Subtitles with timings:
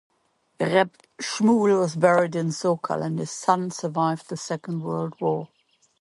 [0.59, 5.49] Reb Shmuel was buried in Sokal, and his son survived the Second World War.